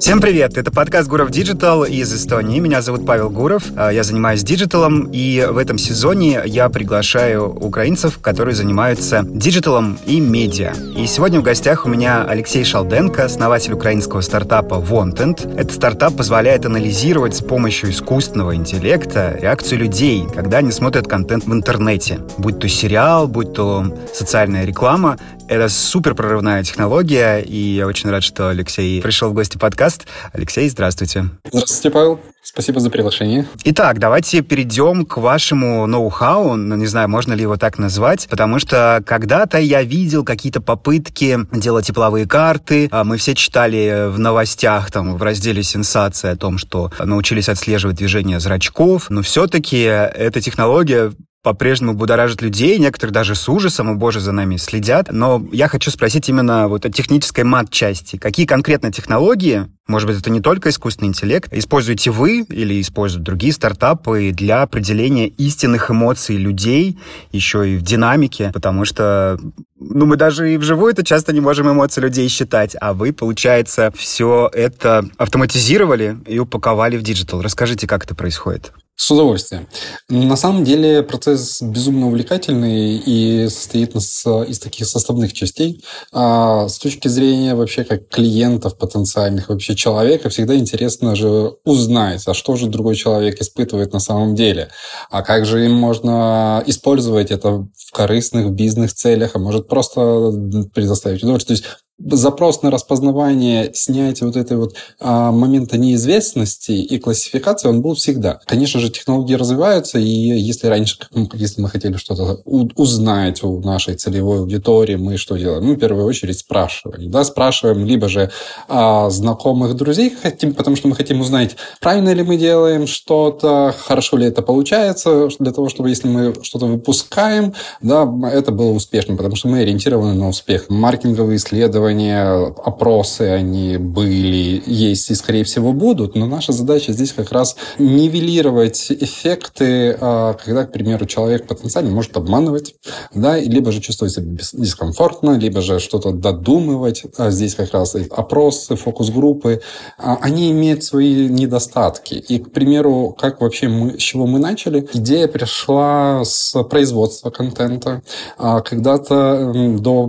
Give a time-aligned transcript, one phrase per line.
[0.00, 0.56] Всем привет!
[0.56, 2.60] Это подкаст Гуров Digital из Эстонии.
[2.60, 3.64] Меня зовут Павел Гуров.
[3.76, 10.20] А, я занимаюсь диджиталом, и в этом сезоне я приглашаю украинцев, которые занимаются диджиталом и
[10.20, 10.72] медиа.
[10.96, 15.58] И сегодня в гостях у меня Алексей Шалденко, основатель украинского стартапа Wanted.
[15.58, 21.52] Этот стартап позволяет анализировать с помощью искусственного интеллекта реакцию людей, когда они смотрят контент в
[21.52, 22.20] интернете.
[22.38, 25.18] Будь то сериал, будь то социальная реклама.
[25.48, 30.06] Это супер прорывная технология, и я очень рад, что Алексей пришел в гости в подкаст.
[30.34, 31.30] Алексей, здравствуйте.
[31.50, 32.20] Здравствуйте, Павел.
[32.42, 33.46] Спасибо за приглашение.
[33.64, 38.58] Итак, давайте перейдем к вашему ноу-хау, ну, не знаю, можно ли его так назвать, потому
[38.58, 44.90] что когда-то я видел какие-то попытки делать тепловые карты, а мы все читали в новостях,
[44.90, 51.12] там, в разделе «Сенсация» о том, что научились отслеживать движение зрачков, но все-таки эта технология
[51.48, 55.10] по-прежнему будоражит людей, некоторые даже с ужасом, о боже, за нами следят.
[55.10, 58.18] Но я хочу спросить именно вот о технической мат-части.
[58.18, 63.54] Какие конкретно технологии, может быть, это не только искусственный интеллект, используете вы или используют другие
[63.54, 66.98] стартапы для определения истинных эмоций людей,
[67.32, 69.40] еще и в динамике, потому что
[69.80, 73.90] ну, мы даже и вживую это часто не можем эмоции людей считать, а вы, получается,
[73.96, 77.40] все это автоматизировали и упаковали в диджитал.
[77.40, 78.74] Расскажите, как это происходит.
[79.00, 79.68] С удовольствием.
[80.08, 85.84] На самом деле процесс безумно увлекательный и состоит из, из таких составных частей.
[86.12, 92.34] А с точки зрения вообще как клиентов потенциальных, вообще человека, всегда интересно же узнать, а
[92.34, 94.68] что же другой человек испытывает на самом деле,
[95.10, 100.32] а как же им можно использовать это в корыстных бизнес-целях, а может просто
[100.74, 101.58] предоставить удовольствие.
[101.58, 107.82] То есть запрос на распознавание, снятие вот этой вот а, момента неизвестности и классификации, он
[107.82, 108.40] был всегда.
[108.46, 110.96] Конечно же, технологии развиваются, и если раньше,
[111.34, 115.64] если мы хотели что-то узнать у нашей целевой аудитории, мы что делаем?
[115.64, 117.10] Мы в первую очередь спрашиваем.
[117.10, 118.30] Да, спрашиваем либо же
[118.68, 124.16] а, знакомых друзей, хотим, потому что мы хотим узнать, правильно ли мы делаем что-то, хорошо
[124.16, 129.34] ли это получается, для того, чтобы если мы что-то выпускаем, да, это было успешным, потому
[129.34, 130.66] что мы ориентированы на успех.
[130.68, 137.12] Маркетинговые исследования, исследования, опросы, они были, есть и, скорее всего, будут, но наша задача здесь
[137.12, 142.74] как раз нивелировать эффекты, а, когда, к примеру, человек потенциально может обманывать,
[143.14, 147.04] да, либо же чувствовать себя дискомфортно, либо же что-то додумывать.
[147.16, 149.60] А здесь как раз опросы, фокус-группы,
[149.98, 152.14] а, они имеют свои недостатки.
[152.14, 154.86] И, к примеру, как вообще мы, с чего мы начали?
[154.92, 158.02] Идея пришла с производства контента.
[158.38, 160.06] Когда-то до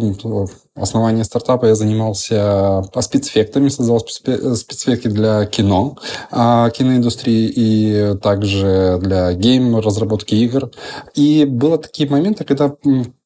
[0.80, 5.98] основания стартапа я занимался спецэффектами, создавал спецэффекты для кино,
[6.32, 10.72] а, киноиндустрии и также для гейм, разработки игр.
[11.16, 12.76] И было такие моменты, когда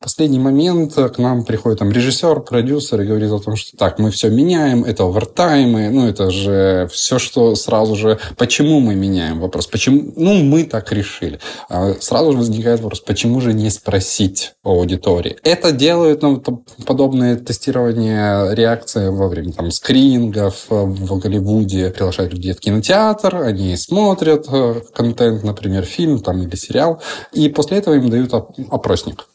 [0.03, 4.11] последний момент к нам приходит там режиссер, продюсер и говорит о том, что так, мы
[4.11, 9.67] все меняем, это овертаймы, ну это же все, что сразу же, почему мы меняем вопрос,
[9.67, 11.39] почему, ну мы так решили.
[11.69, 15.37] А сразу же возникает вопрос, почему же не спросить у аудитории.
[15.43, 16.43] Это делают ну,
[16.85, 24.47] подобные тестирование реакции во время там скринингов в Голливуде, приглашают людей в кинотеатр, они смотрят
[24.51, 29.27] э, контент, например, фильм там или сериал, и после этого им дают опросник.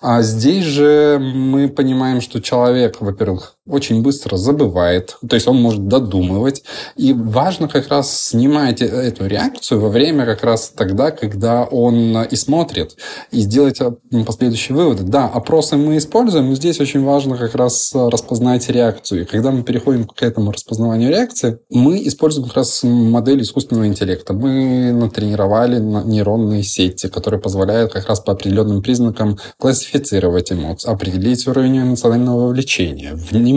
[0.00, 5.88] А здесь же мы понимаем, что человек, во-первых, очень быстро забывает, то есть он может
[5.88, 6.62] додумывать,
[6.96, 12.36] и важно как раз снимать эту реакцию во время как раз тогда, когда он и
[12.36, 12.96] смотрит,
[13.30, 13.78] и сделать
[14.26, 15.04] последующие выводы.
[15.04, 19.22] Да, опросы мы используем, но здесь очень важно как раз распознать реакцию.
[19.22, 24.34] И когда мы переходим к этому распознаванию реакции, мы используем как раз модель искусственного интеллекта.
[24.34, 31.80] Мы натренировали нейронные сети, которые позволяют как раз по определенным признакам классифицировать эмоции, определить уровень
[31.80, 33.53] эмоционального вовлечения, внимания,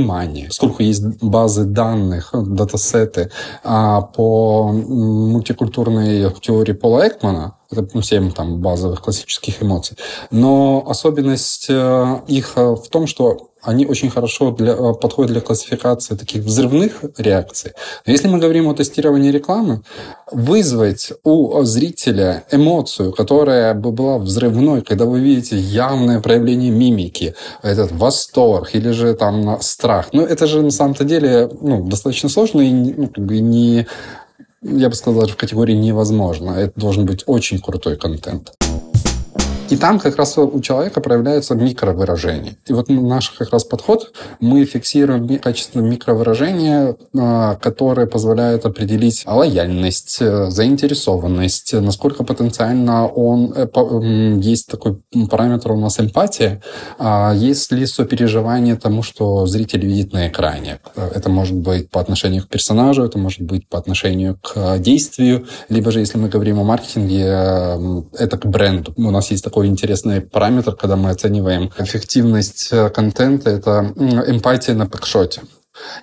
[0.49, 3.31] сколько есть базы данных, датасеты
[3.63, 9.97] а, по мультикультурной теории Пола Экмана, это семь там базовых классических эмоций.
[10.31, 15.41] Но особенность э, их э, в том, что они очень хорошо для, э, подходят для
[15.41, 17.73] классификации таких взрывных реакций.
[18.05, 19.81] Но если мы говорим о тестировании рекламы,
[20.31, 27.91] вызвать у зрителя эмоцию, которая бы была взрывной, когда вы видите явное проявление мимики, этот
[27.91, 32.71] восторг или же там страх, ну это же на самом-то деле ну, достаточно сложно и
[32.71, 33.87] ну, не
[34.67, 36.51] я бы сказал, в категории невозможно.
[36.51, 38.53] Это должен быть очень крутой контент.
[39.69, 42.57] И там как раз у человека проявляется микровыражение.
[42.67, 50.17] И вот наш как раз подход, мы фиксируем качество микровыражения, а, которое позволяет определить лояльность,
[50.21, 53.53] э, заинтересованность, насколько потенциально он...
[53.55, 53.67] Э,
[54.41, 56.61] есть такой параметр у нас эмпатия,
[56.97, 60.79] а есть ли сопереживание тому, что зритель видит на экране.
[60.95, 65.91] Это может быть по отношению к персонажу, это может быть по отношению к действию, либо
[65.91, 68.93] же, если мы говорим о маркетинге, это к бренду.
[68.95, 74.87] У нас есть такой интересный параметр, когда мы оцениваем эффективность э, контента, это эмпатия на
[74.87, 75.41] пэкшоте.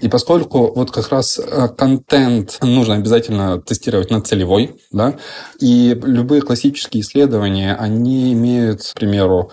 [0.01, 5.15] И поскольку вот как раз э, контент нужно обязательно тестировать на целевой, да,
[5.61, 9.51] и любые классические исследования, они имеют, к примеру,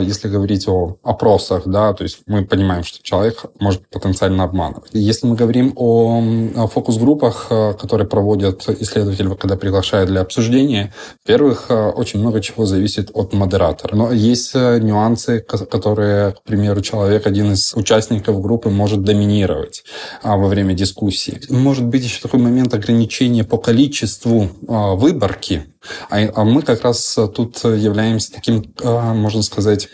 [0.00, 4.90] если говорить о опросах, да, то есть мы понимаем, что человек может потенциально обманывать.
[4.92, 10.92] Если мы говорим о фокус-группах, э, которые проводят исследователи, когда приглашают для обсуждения,
[11.24, 13.96] во-первых, э, очень много чего зависит от модератора.
[13.96, 19.84] Но есть э, нюансы, которые, к примеру, человек, один из участников группы, может доминировать
[20.22, 21.40] а, во время дискуссии.
[21.48, 25.71] Может быть еще такой момент ограничения по количеству а, выборки,
[26.10, 29.88] а, а мы как раз тут являемся таким, можно сказать,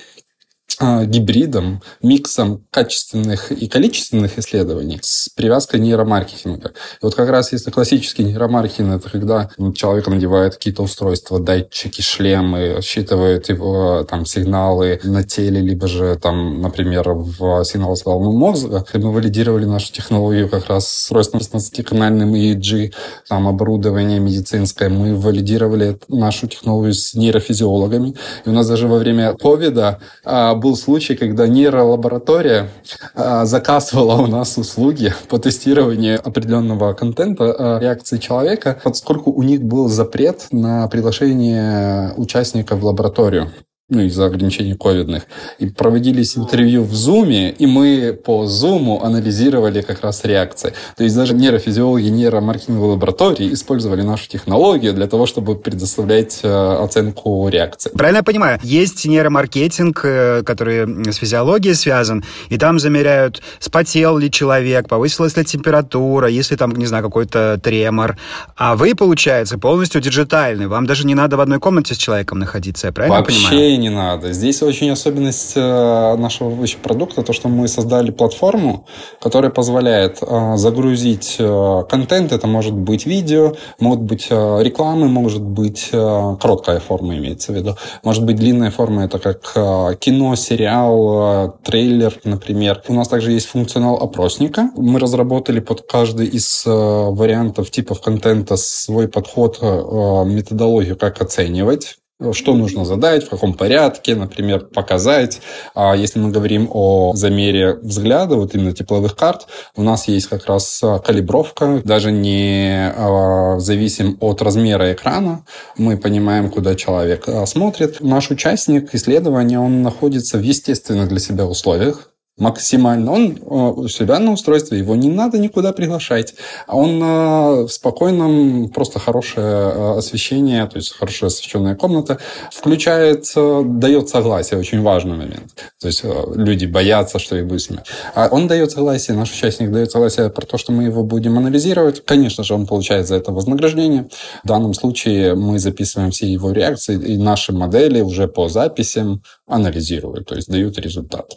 [0.81, 6.69] гибридом, миксом качественных и количественных исследований с привязкой нейромаркетинга.
[6.69, 6.73] И
[7.03, 13.49] вот как раз если классический нейромаркетинг, это когда человек надевает какие-то устройства, датчики, шлемы, считывает
[13.49, 18.85] его там сигналы на теле, либо же там, например, в сигнал с головного мозга.
[18.93, 22.93] И мы валидировали нашу технологию как раз с устройством с 16-канальным EEG,
[23.29, 24.89] там оборудование медицинское.
[24.89, 28.15] Мы валидировали нашу технологию с нейрофизиологами.
[28.45, 32.69] И у нас даже во время ковида а, был был случай, когда нейролаборатория
[33.15, 39.63] э, заказывала у нас услуги по тестированию определенного контента э, реакции человека, поскольку у них
[39.63, 43.51] был запрет на приглашение участников в лабораторию
[43.91, 45.23] ну, из-за ограничений ковидных.
[45.59, 50.75] И проводились интервью в Зуме, и мы по Зуму анализировали как раз реакции.
[50.97, 57.49] То есть даже нейрофизиологи нейромаркетинговой лаборатории использовали нашу технологию для того, чтобы предоставлять э, оценку
[57.49, 57.91] реакции.
[57.95, 58.61] Правильно я понимаю?
[58.63, 65.45] Есть нейромаркетинг, э, который с физиологией связан, и там замеряют, спотел ли человек, повысилась ли
[65.47, 68.19] температура, если там, не знаю, какой-то тремор.
[68.55, 70.67] А вы, получается, полностью диджитальный.
[70.67, 73.78] Вам даже не надо в одной комнате с человеком находиться, я правильно Вообще понимаю?
[73.79, 74.33] Не надо.
[74.33, 78.87] Здесь очень особенность э, нашего еще продукта, то, что мы создали платформу,
[79.21, 82.33] которая позволяет э, загрузить э, контент.
[82.33, 87.77] Это может быть видео, могут быть рекламы, может быть короткая форма имеется в виду.
[88.03, 92.83] Может быть длинная форма, это как кино, сериал, трейлер, например.
[92.89, 94.71] У нас также есть функционал опросника.
[94.77, 101.97] Мы разработали под каждый из вариантов типов контента свой подход, методологию, как оценивать
[102.33, 105.41] что нужно задать, в каком порядке, например, показать.
[105.75, 110.47] А если мы говорим о замере взгляда, вот именно тепловых карт, у нас есть как
[110.47, 115.45] раз а, калибровка, даже не а, зависим от размера экрана,
[115.77, 118.01] мы понимаем, куда человек а, смотрит.
[118.01, 123.13] Наш участник исследования, он находится в естественных для себя условиях, максимально.
[123.13, 126.35] Он э, у себя на устройстве, его не надо никуда приглашать.
[126.67, 132.19] Он э, в спокойном, просто хорошее э, освещение, то есть хорошая освещенная комната,
[132.53, 135.55] включает, дает согласие, очень важный момент.
[135.81, 136.05] То есть
[136.35, 137.87] люди боятся, что их будет снимать.
[138.15, 142.05] А он дает согласие, наш участник дает согласие про то, что мы его будем анализировать.
[142.05, 144.09] Конечно же, он получает за это вознаграждение.
[144.45, 150.29] В данном случае мы записываем все его реакции, и наши модели уже по записям анализируют,
[150.29, 151.35] то есть дают результат.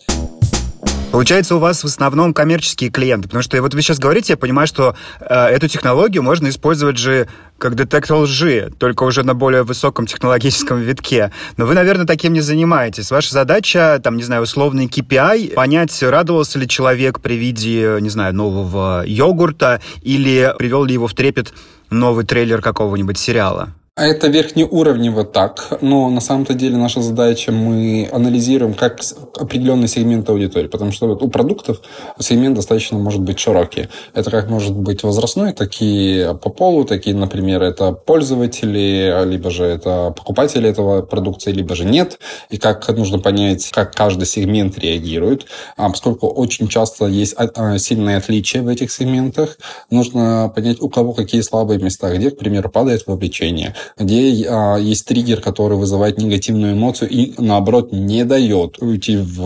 [1.12, 4.66] Получается, у вас в основном коммерческие клиенты, потому что вот вы сейчас говорите, я понимаю,
[4.66, 7.28] что э, эту технологию можно использовать же
[7.58, 11.32] как детектор лжи, только уже на более высоком технологическом витке.
[11.58, 13.12] Но вы, наверное, таким не занимаетесь.
[13.12, 18.34] Ваша задача, там, не знаю, условный KPI, понять, радовался ли человек при виде, не знаю,
[18.34, 21.54] нового йогурта или привел ли его в трепет
[21.90, 23.74] новый трейлер какого-нибудь сериала.
[23.98, 29.02] А это верхнеуровнево так, но на самом-то деле наша задача, мы анализируем как
[29.38, 31.82] определенный сегмент аудитории, потому что у продуктов
[32.18, 33.90] сегмент достаточно может быть широкий.
[34.14, 40.14] Это как может быть возрастной, такие по полу, такие, например, это пользователи, либо же это
[40.16, 42.18] покупатели этого продукции, либо же нет,
[42.50, 48.18] и как нужно понять, как каждый сегмент реагирует, а поскольку очень часто есть а, сильные
[48.18, 49.58] отличия в этих сегментах,
[49.90, 55.08] нужно понять, у кого какие слабые места, где, к примеру, падает вовлечение, где а, есть
[55.08, 59.42] триггер, который вызывает негативную эмоцию и, наоборот, не дает уйти в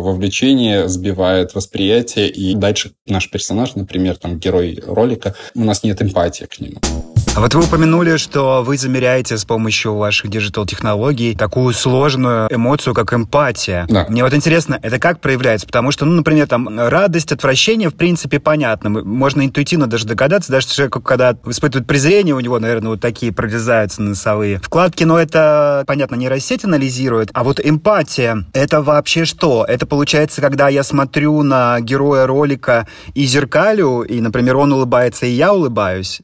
[0.00, 6.44] вовлечение, сбивает восприятие, и дальше наш персонаж, например, там, герой ролика, у нас нет эмпатии
[6.44, 6.80] к нему.
[7.36, 13.14] А вот вы упомянули, что вы замеряете с помощью ваших диджитал-технологий такую сложную эмоцию, как
[13.14, 13.86] эмпатия.
[13.88, 14.04] Да.
[14.08, 15.66] Мне вот интересно, это как проявляется?
[15.66, 18.90] Потому что, ну, например, там радость, отвращение, в принципе, понятно.
[18.90, 24.02] Можно интуитивно даже догадаться, даже человек, когда испытывает презрение, у него, наверное, вот такие прорезаются
[24.02, 27.30] носовые вкладки, но это, понятно, нейросеть анализирует.
[27.32, 29.64] А вот эмпатия, это вообще что?
[29.68, 35.30] Это получается, когда я смотрю на героя ролика и зеркалю, и, например, он улыбается, и
[35.30, 36.22] я улыбаюсь?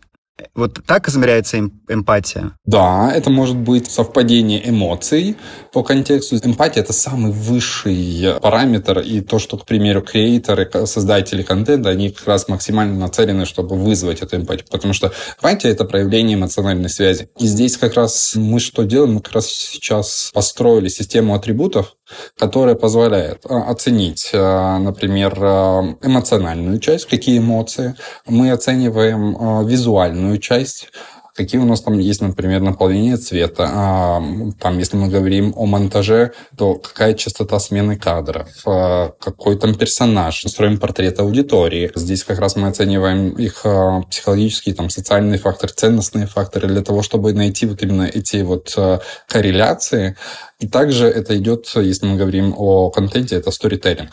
[0.54, 2.52] Вот так измеряется эм, эмпатия?
[2.66, 5.36] Да, это может быть совпадение эмоций
[5.72, 6.36] по контексту.
[6.36, 12.26] Эмпатия— это самый высший параметр, и то, что, к примеру, креаторы, создатели контента, они как
[12.26, 17.30] раз максимально нацелены, чтобы вызвать эту эмпатию, потому что эмпатия— это проявление эмоциональной связи.
[17.38, 19.14] И здесь как раз мы что делаем?
[19.14, 21.96] Мы как раз сейчас построили систему атрибутов,
[22.38, 27.94] которая позволяет а, оценить, а, например, а, эмоциональную часть, какие эмоции.
[28.26, 30.90] Мы оцениваем визуальную часть,
[31.36, 33.68] какие у нас там есть, например, наполнение цвета.
[33.70, 34.22] А,
[34.58, 40.42] там, если мы говорим о монтаже, то какая частота смены кадров, а, какой там персонаж,
[40.42, 41.92] строим портрет аудитории.
[41.94, 47.02] Здесь как раз мы оцениваем их а, психологические, там, социальные факторы, ценностные факторы для того,
[47.02, 50.16] чтобы найти вот именно эти вот а, корреляции
[50.58, 54.10] и также это идет, если мы говорим о контенте, это сторителлинг.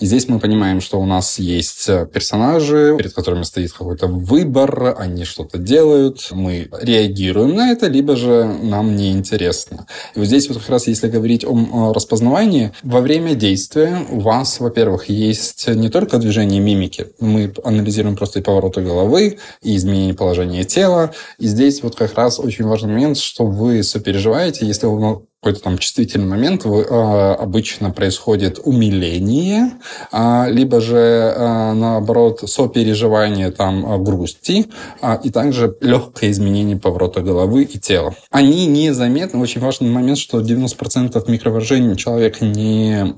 [0.00, 5.24] И здесь мы понимаем, что у нас есть персонажи, перед которыми стоит какой-то выбор, они
[5.24, 9.86] что-то делают, мы реагируем на это, либо же нам неинтересно.
[10.14, 14.60] И вот здесь вот как раз, если говорить о распознавании, во время действия у вас,
[14.60, 20.64] во-первых, есть не только движение мимики, мы анализируем просто и повороты головы, и изменение положения
[20.64, 21.12] тела.
[21.38, 25.78] И здесь вот как раз очень важный момент, что вы сопереживаете, если вы какой-то там
[25.78, 29.72] чувствительный момент, э, обычно происходит умиление,
[30.12, 34.66] э, либо же, э, наоборот, сопереживание там грусти,
[35.24, 38.14] и также легкое изменение поворота головы и тела.
[38.30, 39.40] Они незаметны.
[39.40, 43.12] Очень важный момент, что 90% микровыражений человек не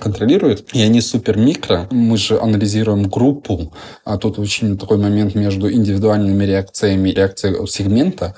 [0.00, 1.88] контролирует, и они супер микро.
[1.90, 8.34] Мы же анализируем группу, а тут очень такой момент между индивидуальными реакциями и реакцией сегмента.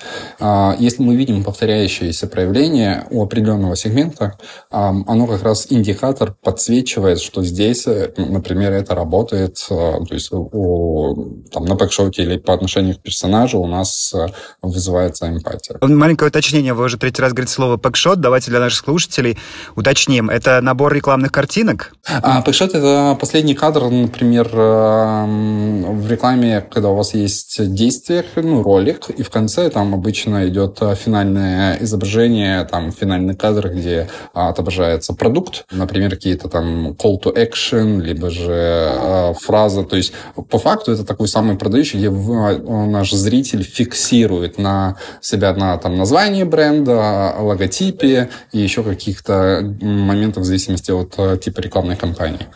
[0.81, 4.39] Если мы видим повторяющиеся проявления у определенного сегмента,
[4.71, 11.45] оно как раз индикатор подсвечивает, что здесь, э, например, это работает, э, то есть у,
[11.53, 14.29] там, на бэкшоте или по отношению к персонажу у нас э,
[14.63, 15.77] вызывается эмпатия.
[15.81, 16.73] Маленькое уточнение.
[16.73, 18.21] Вы уже третий раз говорите слово пэкшот.
[18.21, 19.39] Давайте для наших слушателей
[19.77, 20.31] уточним.
[20.31, 21.93] Это набор рекламных картинок?
[22.07, 29.11] А, пэкшот— это последний кадр, например, в рекламе, когда у вас есть действие, ну, ролик,
[29.11, 35.13] и в конце там обычно идет финальное изображение, там, финальный финальный кадр, где а, отображается
[35.13, 39.83] продукт, например, какие-то там call to action, либо же а, фраза.
[39.83, 40.13] То есть,
[40.51, 45.97] по факту, это такой самый продающий, где в, наш зритель фиксирует на себя на там,
[45.97, 52.47] название бренда, логотипе и еще каких-то моментов в зависимости от а, типа рекламной кампании.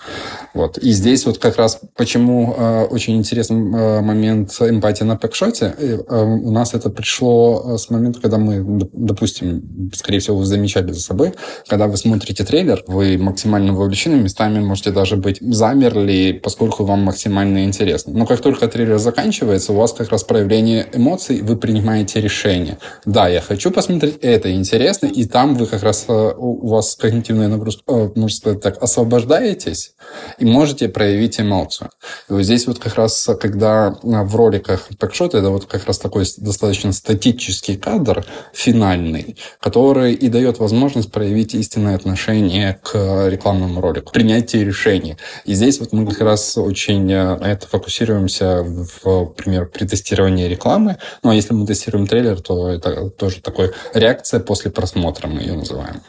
[0.55, 0.79] Вот.
[0.79, 5.75] И здесь вот как раз почему э, очень интересный э, момент эмпатии на пэкшоте.
[5.79, 11.35] Э, у нас это пришло с момента, когда мы, допустим, скорее всего, замечали за собой,
[11.67, 17.65] когда вы смотрите трейлер, вы максимально вовлечены, местами можете даже быть замерли, поскольку вам максимально
[17.65, 18.13] интересно.
[18.13, 22.79] Но как только трейлер заканчивается, у вас как раз проявление эмоций, вы принимаете решение.
[23.05, 28.13] Да, я хочу посмотреть, это интересно, и там вы как раз, у вас когнитивная нагрузка,
[28.15, 29.95] можно сказать так, освобождаетесь,
[30.39, 31.91] и можете проявить эмоцию.
[32.29, 36.25] И вот здесь вот как раз, когда в роликах пэкшот, это вот как раз такой
[36.37, 44.65] достаточно статический кадр, финальный, который и дает возможность проявить истинное отношение к рекламному ролику, принятие
[44.65, 45.17] решений.
[45.45, 50.49] И здесь вот мы как раз очень э, на это фокусируемся, в, например, при тестировании
[50.49, 50.97] рекламы.
[51.23, 55.55] Ну, а если мы тестируем трейлер, то это тоже такой реакция после просмотра, мы ее
[55.55, 56.03] называем.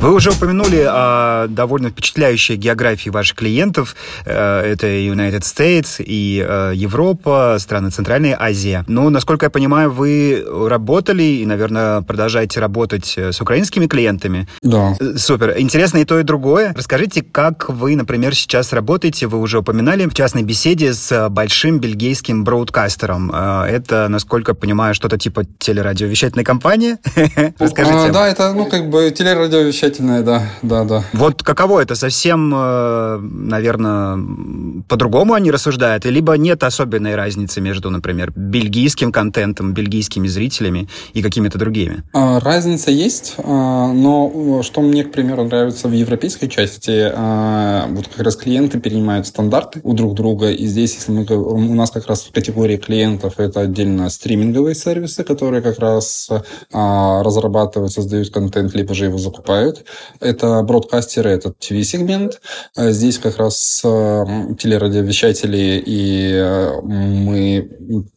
[0.00, 3.94] Вы уже упомянули о довольно впечатляющей географии ваших клиентов.
[4.24, 8.82] Э, это United States и э, Европа, страны Центральной Азии.
[8.86, 14.48] Но, насколько я понимаю, вы работали и, наверное, продолжаете работать э, с украинскими клиентами.
[14.62, 14.96] Да.
[15.16, 15.54] Супер.
[15.58, 16.72] Интересно и то, и другое.
[16.74, 22.42] Расскажите, как вы, например, сейчас работаете, вы уже упоминали в частной беседе с большим бельгийским
[22.42, 23.30] броудкастером.
[23.30, 26.96] Это, насколько я понимаю, что-то типа телерадиовещательной компании.
[27.58, 27.98] Расскажите.
[27.98, 31.04] А, да, это, ну, как бы телерадиовещательная замечательное, да, да, да.
[31.12, 31.94] Вот каково это?
[31.94, 34.16] Совсем, э, наверное,
[34.88, 36.04] по-другому они рассуждают?
[36.04, 42.02] Либо нет особенной разницы между, например, бельгийским контентом, бельгийскими зрителями и какими-то другими?
[42.12, 48.08] А, разница есть, а, но что мне, к примеру, нравится в европейской части, а, вот
[48.08, 52.06] как раз клиенты перенимают стандарты у друг друга, и здесь, если мы, у нас как
[52.06, 56.30] раз в категории клиентов это отдельно стриминговые сервисы, которые как раз
[56.72, 59.84] разрабатывают, создают контент, либо же его закупают.
[60.20, 62.40] Это бродкастеры, это TV-сегмент.
[62.76, 63.82] Здесь как раз
[64.70, 67.68] телерадиовещатели и мы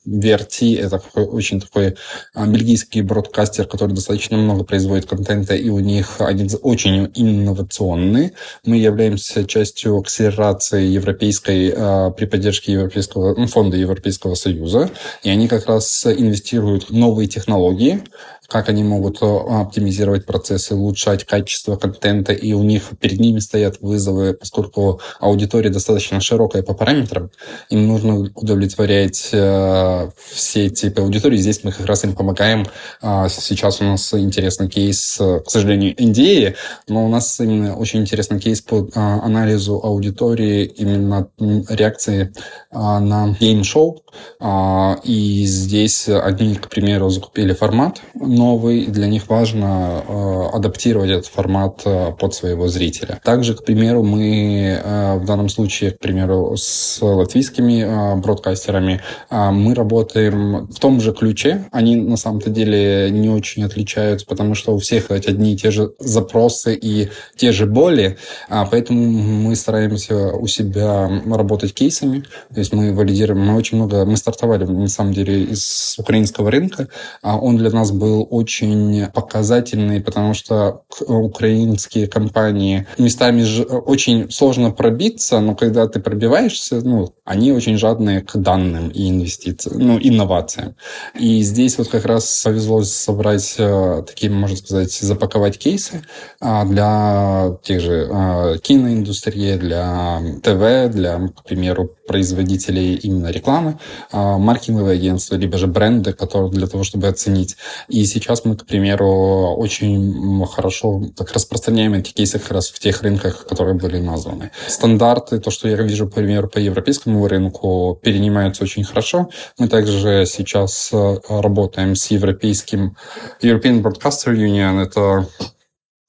[0.06, 1.96] VRT, это очень такой
[2.36, 8.34] бельгийский бродкастер, который достаточно много производит контента, и у них они очень инновационные.
[8.66, 11.72] Мы являемся частью акселерации европейской
[12.12, 14.92] при поддержке Европейского, фонда Европейского Союза,
[15.24, 18.04] и они как раз инвестируют в новые технологии,
[18.48, 23.80] как они могут э, оптимизировать процессы, улучшать качество контента, и у них перед ними стоят
[23.82, 27.32] вызовы, поскольку аудитория достаточно широкая по параметрам,
[27.70, 31.38] им нужно удовлетворять э, все типы аудитории.
[31.38, 32.66] Здесь мы как раз им помогаем.
[33.02, 36.56] Э, сейчас у нас интересный кейс, к сожалению, Индии,
[36.88, 41.28] но у нас именно очень интересный кейс по э, анализу аудитории, именно
[41.70, 42.34] реакции
[42.72, 44.04] э, на гейм-шоу.
[44.40, 48.02] Э, и здесь они, к примеру, закупили формат,
[48.34, 53.22] новый, и для них важно э, адаптировать этот формат э, под своего зрителя.
[53.24, 59.52] Также, к примеру, мы э, в данном случае, к примеру, с латвийскими э, бродкастерами э,
[59.52, 61.66] мы работаем в том же ключе.
[61.72, 65.94] Они на самом-то деле не очень отличаются, потому что у всех одни и те же
[66.00, 68.18] запросы и те же боли,
[68.50, 72.24] а поэтому мы стараемся у себя работать кейсами.
[72.54, 76.88] То есть мы валидируем, мы очень много, мы стартовали на самом деле из украинского рынка,
[77.22, 83.44] а он для нас был очень показательный, потому что украинские компании местами
[83.86, 89.80] очень сложно пробиться, но когда ты пробиваешься, ну, они очень жадные к данным и инвестициям,
[89.80, 90.76] ну, инновациям.
[91.18, 96.04] И здесь вот как раз повезло собрать э, такие, можно сказать, запаковать кейсы
[96.40, 103.80] а, для тех же а, киноиндустрии, для ТВ, для, к примеру, производителей именно рекламы,
[104.12, 107.56] а, маркетинговые агентства, либо же бренды, которые для того, чтобы оценить.
[107.88, 113.02] И сейчас мы, к примеру, очень хорошо так распространяем эти кейсы как раз в тех
[113.02, 114.52] рынках, которые были названы.
[114.68, 119.30] Стандарты, то, что я вижу, к примеру, по европейскому рынку, перенимаются очень хорошо.
[119.58, 122.96] Мы также сейчас э, работаем с европейским
[123.42, 124.82] European Broadcaster Union.
[124.82, 125.28] Это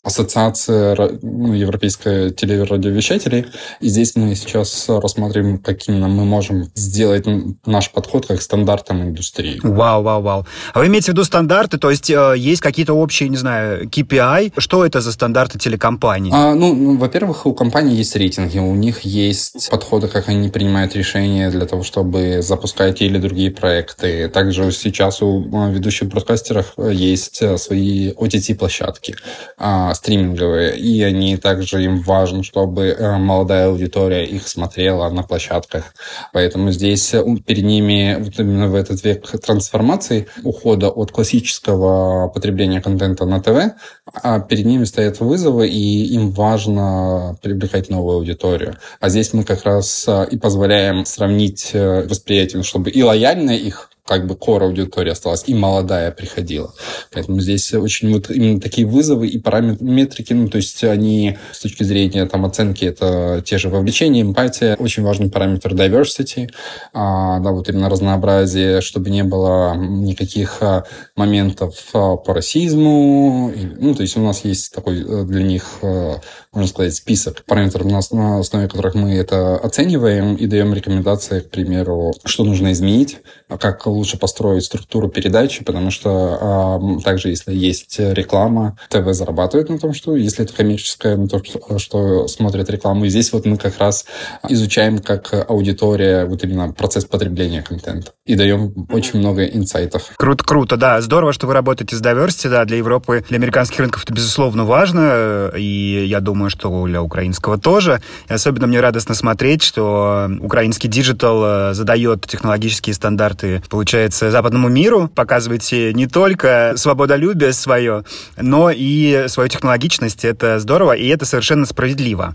[0.04, 3.46] ассоциация ну, европейской телерадиовещателей.
[3.80, 7.26] И здесь мы сейчас рассматриваем, каким мы можем сделать
[7.64, 9.59] наш подход как стандартам индустрии.
[9.62, 10.46] Вау, вау, вау.
[10.74, 11.79] А вы имеете в виду стандарты?
[11.79, 14.52] То есть э, есть какие-то общие, не знаю, KPI?
[14.59, 16.31] Что это за стандарты телекомпаний?
[16.33, 20.94] А, ну, ну, во-первых, у компаний есть рейтинги, у них есть подходы, как они принимают
[20.94, 24.29] решения для того, чтобы запускать те или другие проекты.
[24.29, 29.16] Также сейчас у э, ведущих бродкастеров есть э, свои OTT-площадки
[29.57, 35.94] а, стриминговые, и они также им важно, чтобы э, молодая аудитория их смотрела на площадках.
[36.33, 42.80] Поэтому здесь э, перед ними вот именно в этот век трансформации, ухода от классического потребления
[42.80, 43.74] контента на ТВ,
[44.12, 48.76] а перед ними стоят вызовы, и им важно привлекать новую аудиторию.
[49.00, 54.27] А здесь мы как раз э, и позволяем сравнить восприятие, чтобы и лояльная их как
[54.27, 56.75] бы кор аудитория осталась, и молодая приходила.
[57.11, 61.85] Поэтому здесь очень вот именно такие вызовы и параметрики, ну, то есть они с точки
[61.85, 66.51] зрения там оценки, это те же вовлечения, эмпатия, очень важный параметр diversity,
[66.93, 70.85] а, да, вот именно разнообразие, чтобы не было никаких а,
[71.17, 76.21] моментов а, по расизму, ну, то есть у нас есть такой э, для них, а,
[76.53, 82.12] можно сказать, список параметров, на, основе которых мы это оцениваем и даем рекомендации, к примеру,
[82.25, 88.76] что нужно изменить, как лучше построить структуру передачи, потому что э, также, если есть реклама,
[88.88, 93.04] ТВ зарабатывает на том, что если это коммерческое, на то, что, что смотрят рекламу.
[93.04, 94.04] И здесь вот мы как раз
[94.48, 100.11] изучаем как аудитория вот именно процесс потребления контента и даем очень много инсайтов.
[100.16, 101.00] Круто, круто, да.
[101.00, 105.50] Здорово, что вы работаете с diversity, да, для Европы, для американских рынков это, безусловно, важно,
[105.57, 108.00] и я думаю, что для украинского тоже.
[108.28, 115.11] И особенно мне радостно смотреть, что украинский диджитал э, задает технологические стандарты, получается, западному миру,
[115.14, 118.05] показываете не только свободолюбие свое,
[118.38, 120.25] но и свою технологичность.
[120.25, 122.35] Это здорово, и это совершенно справедливо.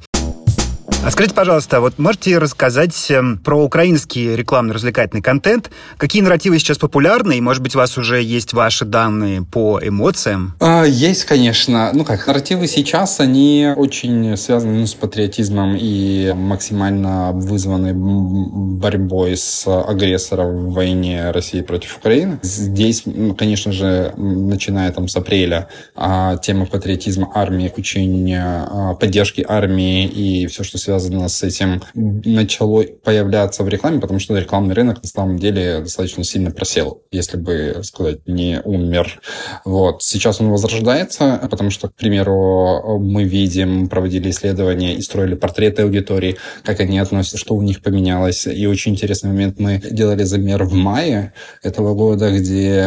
[1.01, 5.71] А скажите, пожалуйста, вот можете рассказать эм, про украинский рекламно-развлекательный контент?
[5.95, 7.37] Какие нарративы сейчас популярны?
[7.37, 10.55] И, может быть, у вас уже есть ваши данные по эмоциям?
[10.59, 11.91] А, есть, конечно.
[11.93, 19.65] Ну как, нарративы сейчас, они очень связаны ну, с патриотизмом и максимально вызваны борьбой с
[19.67, 22.39] агрессором в войне России против Украины.
[22.41, 23.03] Здесь,
[23.37, 30.45] конечно же, начиная там с апреля, а, тема патриотизма армии, очень а, поддержки армии и
[30.47, 35.07] все, что связано связано с этим, начало появляться в рекламе, потому что рекламный рынок на
[35.07, 39.21] самом деле достаточно сильно просел, если бы сказать, не умер.
[39.65, 40.01] Вот.
[40.01, 46.37] Сейчас он возрождается, потому что, к примеру, мы видим, проводили исследования и строили портреты аудитории,
[46.63, 48.47] как они относятся, что у них поменялось.
[48.47, 52.79] И очень интересный момент, мы делали замер в мае этого года, где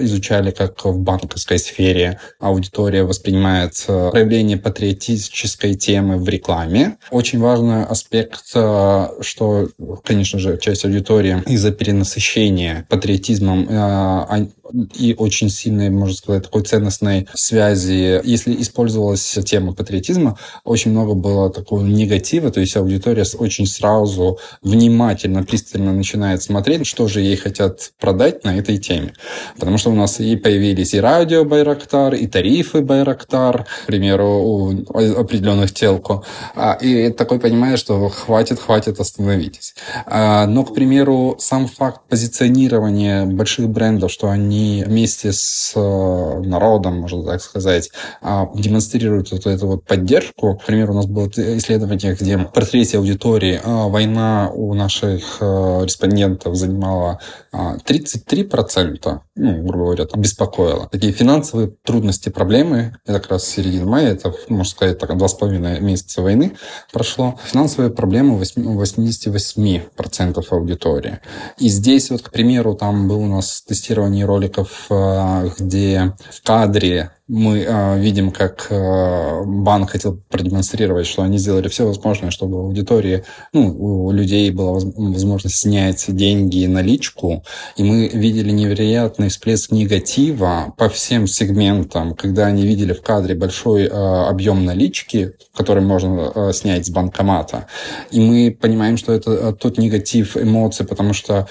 [0.00, 6.98] изучали, как в банковской сфере аудитория воспринимает проявление патриотической темы в рекламе.
[7.10, 9.68] Очень важный аспект, э, что,
[10.04, 14.46] конечно же, часть аудитории из-за перенасыщения патриотизмом э,
[14.94, 18.20] и очень сильной, можно сказать, такой ценностной связи.
[18.24, 25.42] Если использовалась тема патриотизма, очень много было такого негатива, то есть аудитория очень сразу внимательно,
[25.42, 29.14] пристально начинает смотреть, что же ей хотят продать на этой теме.
[29.58, 34.70] Потому что у нас и появились и радио Байрактар, и тарифы Байрактар, к примеру, у
[34.92, 36.22] определенных телко.
[36.54, 39.74] А, и такой понимаешь, что хватит, хватит, остановитесь.
[40.06, 47.00] А, но, к примеру, сам факт позиционирования больших брендов, что они вместе с э, народом,
[47.00, 47.90] можно так сказать,
[48.22, 50.56] а, демонстрируют вот эту вот поддержку.
[50.56, 55.80] К примеру, у нас было исследование, где в портрете аудитории а, война у наших э,
[55.84, 57.20] респондентов занимала
[57.52, 60.88] 33%, ну, грубо говоря, там, беспокоила.
[60.88, 65.34] Такие финансовые трудности, проблемы, это как раз середина мая, это, можно сказать, так, два с
[65.34, 66.56] половиной месяца войны
[66.92, 67.38] прошло.
[67.44, 68.42] Финансовые проблемы у
[68.82, 71.20] 88% аудитории.
[71.58, 77.10] И здесь вот, к примеру, там был у нас тестирование роликов, э, где в кадре
[77.28, 82.66] мы э, видим, как э, банк хотел продемонстрировать, что они сделали все возможное, чтобы у
[82.66, 87.44] аудитории, ну, у людей была возможность снять деньги, наличку,
[87.76, 93.86] и мы видели невероятный всплеск негатива по всем сегментам, когда они видели в кадре большой
[93.88, 97.66] объем налички, который можно снять с банкомата,
[98.10, 101.46] и мы понимаем, что это тот негатив эмоций, потому что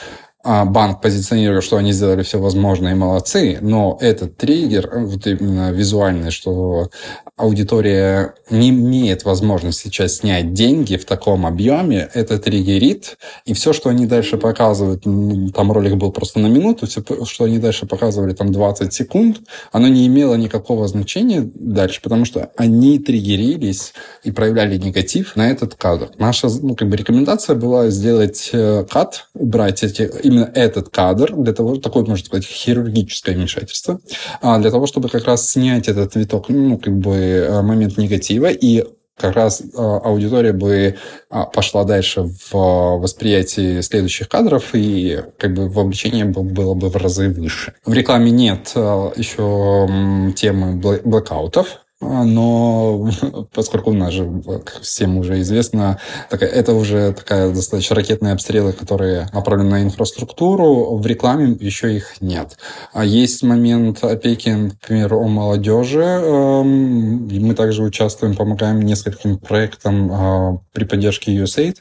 [0.66, 6.32] банк позиционирует, что они сделали все возможное и молодцы, но этот триггер, вот именно визуальный,
[6.32, 6.90] что
[7.38, 13.90] аудитория не имеет возможности сейчас снять деньги в таком объеме, это триггерит, и все, что
[13.90, 18.52] они дальше показывают, там ролик был просто на минуту, все, что они дальше показывали там
[18.52, 19.38] 20 секунд,
[19.72, 25.76] оно не имело никакого значения дальше, потому что они триггерились и проявляли негатив на этот
[25.76, 26.10] кадр.
[26.18, 31.54] Наша ну, как бы рекомендация была сделать э, кат, убрать эти, именно этот кадр, для
[31.54, 34.00] того, такое, можно сказать, хирургическое вмешательство,
[34.42, 38.48] а для того, чтобы как раз снять этот виток, ну, как бы э, момент негатива
[38.48, 38.84] и
[39.18, 40.96] как раз э, аудитория бы
[41.30, 47.30] а, пошла дальше в восприятии следующих кадров, и как бы вовлечение было бы в разы
[47.30, 47.74] выше.
[47.86, 49.88] В рекламе нет э, еще
[50.36, 53.10] темы блэкаутов, но
[53.54, 58.74] поскольку у нас же, как всем уже известно, такая, это уже такая достаточно ракетные обстрелы,
[58.74, 62.58] которые направлены на инфраструктуру, в рекламе еще их нет.
[62.94, 66.04] А есть момент опеки, например, о молодежи.
[66.04, 71.78] Эм, мы также участвуем, помогаем нескольким проектам а, при поддержке USAID.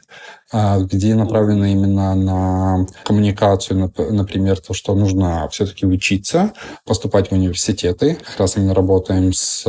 [0.51, 6.53] А, где направлено именно на коммуникацию, например, то, что нужно все-таки учиться,
[6.85, 8.15] поступать в университеты.
[8.15, 9.63] Как раз именно работаем с,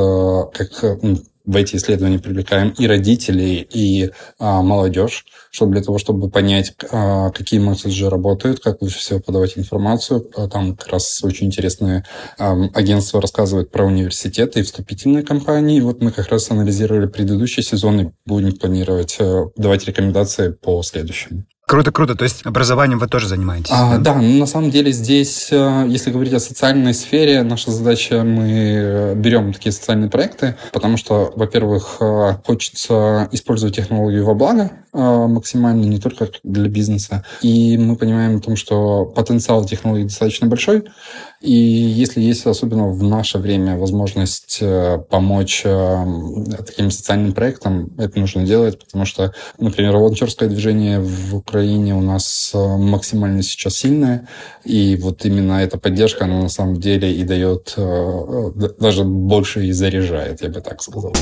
[0.55, 1.01] как
[1.49, 7.31] в эти исследования привлекаем и родителей, и а, молодежь, чтобы для того, чтобы понять, а,
[7.31, 10.31] какие месседжи работают, как лучше всего подавать информацию.
[10.37, 12.05] А, там как раз очень интересные
[12.39, 15.81] а, агентства рассказывают про университеты и вступительные кампании.
[15.81, 21.47] Вот мы как раз анализировали предыдущий сезон и будем планировать а, давать рекомендации по следующему.
[21.69, 22.15] Круто, круто.
[22.15, 23.71] То есть образованием вы тоже занимаетесь?
[23.71, 24.15] А, да?
[24.15, 28.49] да, ну, на самом деле здесь, э, если говорить о социальной сфере, наша задача, мы
[28.49, 35.85] э, берем такие социальные проекты, потому что, во-первых, э, хочется использовать технологию во благо максимально,
[35.85, 37.23] не только для бизнеса.
[37.43, 40.85] И мы понимаем о том, что потенциал технологий достаточно большой,
[41.43, 44.61] и если есть, особенно в наше время, возможность
[45.11, 51.58] помочь таким социальным проектам, это нужно делать, потому что, например, волонтерское движение в Украине
[51.93, 54.29] у нас э, максимально сейчас сильное,
[54.65, 57.75] и вот именно эта поддержка, она на самом деле и дает
[58.79, 61.15] даже больше и заряжает, я бы так сказал.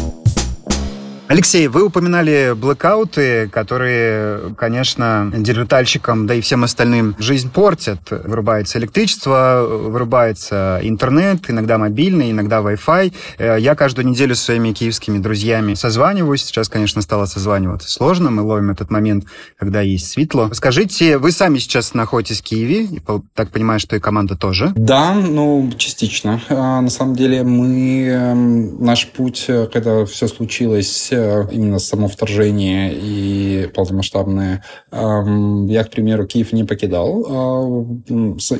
[1.28, 7.98] Алексей, вы упоминали блэкауты, которые, конечно, директальщикам, да и всем остальным жизнь портят.
[8.10, 13.12] Вырубается электричество, вырубается интернет, иногда мобильный, иногда Wi-Fi.
[13.38, 16.44] Э, я каждую неделю с своими киевскими друзьями созваниваюсь.
[16.44, 18.30] Сейчас, конечно, стало созваниваться сложно.
[18.30, 19.24] Мы ловим этот момент,
[19.58, 20.50] когда есть светло.
[20.52, 23.02] Скажите, вы сами сейчас находитесь в Киеве, и
[23.34, 24.72] так понимаю, что и команда тоже?
[24.76, 26.40] Да, ну, частично.
[26.48, 28.06] А, на самом деле мы...
[28.06, 31.10] Эм, наш путь, э, когда все случилось
[31.50, 34.62] именно само вторжение и полномасштабное.
[34.92, 37.26] Я, к примеру, Киев не покидал.
[37.28, 37.86] А,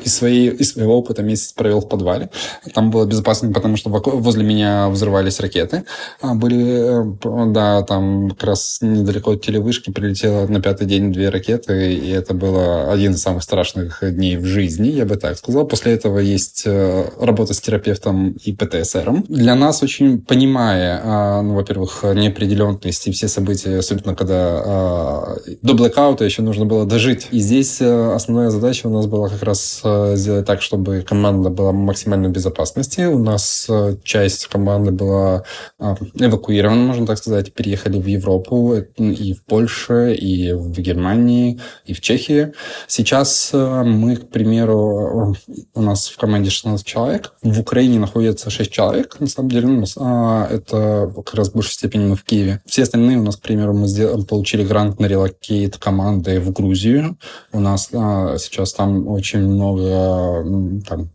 [0.05, 2.31] из, своей, из своего опыта месяц провел в подвале.
[2.75, 5.85] Там было безопасно, потому что возле меня взрывались ракеты.
[6.21, 11.29] А, были, э, да, там как раз недалеко от телевышки прилетело на пятый день две
[11.29, 15.67] ракеты, и это было один из самых страшных дней в жизни, я бы так сказал.
[15.67, 19.25] После этого есть э, работа с терапевтом и ПТСРом.
[19.29, 25.57] Для нас очень понимая, а, ну, во-первых, непредвиденность неопределенность и все события, особенно когда э,
[25.63, 27.29] до блэкаута еще нужно было дожить.
[27.31, 31.51] И здесь э, основная задача у нас была как раз э, сделать так, чтобы команда
[31.51, 33.03] была в максимальной безопасности.
[33.03, 35.45] У нас э, часть команды была
[35.79, 41.93] э, эвакуирована, можно так сказать, переехали в Европу и в Польше, и в Германии, и
[41.93, 42.53] в Чехии.
[42.87, 45.37] Сейчас мы, к примеру,
[45.75, 49.81] у нас в команде 16 человек, в Украине находится 6 человек, на самом деле, у
[49.81, 52.61] нас, э, это как раз в большей степени мы в Киеве Киеве.
[52.67, 57.19] Все остальные у нас, к примеру, мы сделали, получили грант на релокейт команды в Грузию.
[57.53, 60.45] У нас а, сейчас там очень много
[60.87, 61.11] там,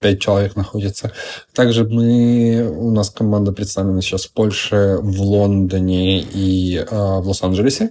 [0.00, 1.12] пять человек находится.
[1.52, 7.90] Также мы, у нас команда представлена сейчас в Польше, в Лондоне и э, в Лос-Анджелесе.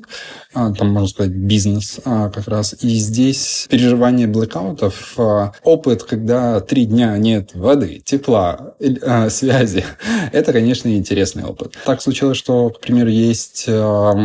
[0.52, 2.76] А, там, можно сказать, бизнес а, как раз.
[2.82, 9.86] И здесь переживание блэкаутов, а, опыт, когда три дня нет воды, тепла, а, связи,
[10.34, 11.78] это, конечно, интересный опыт.
[11.86, 14.16] Так случилось, что, к примеру, есть а,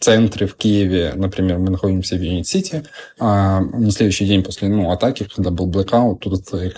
[0.00, 2.84] центры в Киеве, например, мы находимся в Юнит-Сити,
[3.18, 6.32] а, на следующий день после ну, атаки, когда был блэкаут, тут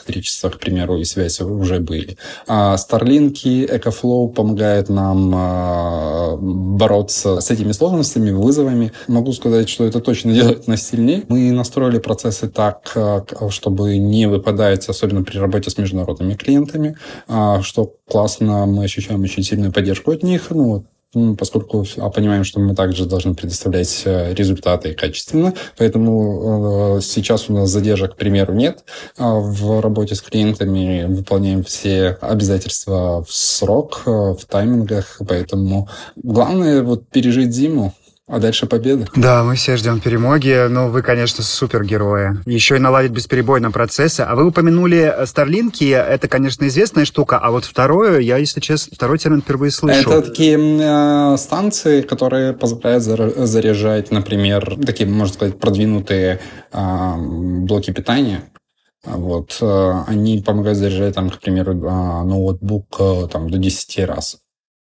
[0.09, 2.17] электричество, к примеру, и связь уже были.
[2.47, 8.93] А Старлинки, EcoFlow помогает нам а, бороться с этими сложностями, вызовами.
[9.07, 11.25] Могу сказать, что это точно делает нас сильнее.
[11.29, 16.97] Мы настроили процессы так, э, чтобы не выпадать, особенно при работе с международными клиентами,
[17.29, 20.51] а, что классно, мы ощущаем очень сильную поддержку от них.
[20.51, 20.85] Ну,
[21.39, 25.55] поскольку а, понимаем, что мы также должны предоставлять э, результаты качественно.
[25.77, 28.85] Поэтому э, сейчас у нас задержек, к примеру, нет.
[29.17, 35.21] А в работе с клиентами выполняем все обязательства в срок, в таймингах.
[35.27, 37.95] Поэтому главное вот пережить зиму,
[38.29, 39.07] а дальше победа.
[39.17, 40.69] Да, мы все ждем перемоги.
[40.69, 42.39] Ну, вы, конечно, супергерои.
[42.45, 44.21] Еще и наладить бесперебойно процессы.
[44.21, 45.85] А вы упомянули Старлинки.
[45.85, 47.39] Это, конечно, известная штука.
[47.39, 50.11] А вот второе, я, если честно, второй термин впервые слышу.
[50.11, 56.41] Это такие э, станции, которые позволяют заряжать, например, такие, можно сказать, продвинутые
[56.73, 58.43] э, блоки питания.
[59.05, 64.39] Вот, э, они помогают заряжать, там, к примеру, э, ноутбук э, там, до 10 раз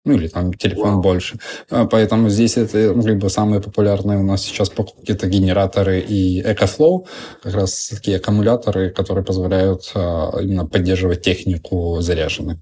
[0.07, 1.01] ну или там телефон wow.
[1.01, 1.37] больше.
[1.69, 5.99] А, поэтому здесь это ну, как бы самые популярные у нас сейчас покупки это генераторы
[5.99, 7.05] и EcoFlow,
[7.43, 12.57] как раз такие аккумуляторы, которые позволяют а, именно поддерживать технику заряженной.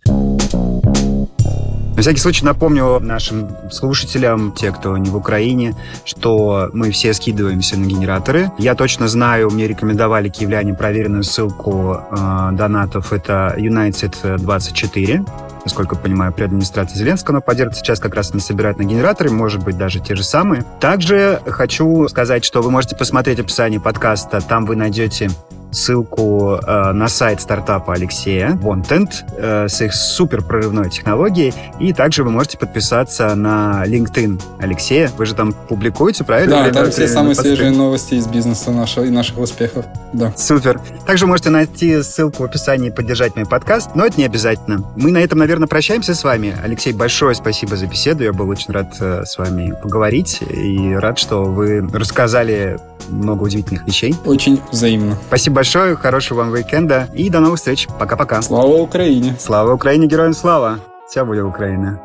[1.95, 7.77] На всякий случай напомню нашим слушателям, те, кто не в Украине, что мы все скидываемся
[7.79, 8.51] на генераторы.
[8.57, 13.13] Я точно знаю, мне рекомендовали киевляне проверенную ссылку э, донатов.
[13.13, 15.25] Это United24
[15.65, 19.63] насколько понимаю, при администрации Зеленского, но поддерживает сейчас как раз не собирают на генераторы, может
[19.63, 20.63] быть, даже те же самые.
[20.79, 25.29] Также хочу сказать, что вы можете посмотреть описание подкаста, там вы найдете
[25.75, 31.53] ссылку э, на сайт стартапа Алексея Wantent э, с их супер прорывной технологией.
[31.79, 35.11] И также вы можете подписаться на LinkedIn Алексея.
[35.17, 36.63] Вы же там публикуете, правильно?
[36.63, 39.85] Да, там все самые свежие новости из бизнеса нашего и наших успехов.
[40.13, 40.33] Да.
[40.37, 40.79] Супер.
[41.05, 44.83] Также можете найти ссылку в описании и поддержать мой подкаст, но это не обязательно.
[44.95, 46.55] Мы на этом, наверное, прощаемся с вами.
[46.63, 48.23] Алексей, большое спасибо за беседу.
[48.23, 53.85] Я был очень рад э, с вами поговорить и рад, что вы рассказали много удивительных
[53.85, 54.15] вещей.
[54.25, 55.17] Очень взаимно.
[55.27, 57.87] Спасибо большое, хорошего вам уикенда и до новых встреч.
[57.99, 58.39] Пока-пока.
[58.43, 59.35] Слава Украине!
[59.39, 60.79] Слава Украине, героям слава!
[61.09, 61.99] Вся будет Украина.